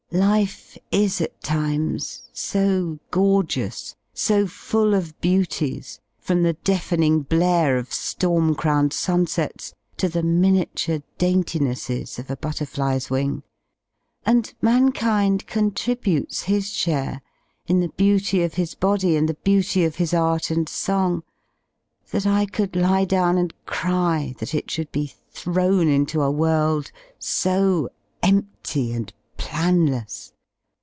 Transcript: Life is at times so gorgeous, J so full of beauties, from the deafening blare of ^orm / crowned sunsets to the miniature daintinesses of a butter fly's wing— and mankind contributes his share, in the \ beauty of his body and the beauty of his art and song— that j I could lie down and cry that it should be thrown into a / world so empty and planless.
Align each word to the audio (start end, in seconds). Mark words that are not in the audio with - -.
Life 0.13 0.77
is 0.91 1.21
at 1.21 1.39
times 1.41 2.23
so 2.33 2.99
gorgeous, 3.11 3.91
J 3.93 3.95
so 4.13 4.45
full 4.47 4.93
of 4.93 5.17
beauties, 5.21 6.01
from 6.19 6.43
the 6.43 6.51
deafening 6.51 7.21
blare 7.21 7.77
of 7.77 7.91
^orm 7.91 8.57
/ 8.57 8.57
crowned 8.57 8.91
sunsets 8.91 9.73
to 9.95 10.09
the 10.09 10.21
miniature 10.21 11.01
daintinesses 11.17 12.19
of 12.19 12.29
a 12.29 12.35
butter 12.35 12.65
fly's 12.65 13.09
wing— 13.09 13.43
and 14.25 14.53
mankind 14.61 15.47
contributes 15.47 16.41
his 16.41 16.73
share, 16.73 17.21
in 17.67 17.79
the 17.79 17.87
\ 17.95 17.95
beauty 17.95 18.43
of 18.43 18.55
his 18.55 18.75
body 18.75 19.15
and 19.15 19.29
the 19.29 19.35
beauty 19.45 19.85
of 19.85 19.95
his 19.95 20.13
art 20.13 20.51
and 20.51 20.67
song— 20.67 21.23
that 22.11 22.23
j 22.23 22.29
I 22.29 22.45
could 22.47 22.75
lie 22.75 23.05
down 23.05 23.37
and 23.37 23.53
cry 23.65 24.35
that 24.39 24.53
it 24.53 24.69
should 24.69 24.91
be 24.91 25.13
thrown 25.29 25.87
into 25.87 26.21
a 26.21 26.29
/ 26.29 26.29
world 26.29 26.91
so 27.17 27.87
empty 28.21 28.91
and 28.91 29.13
planless. 29.37 30.31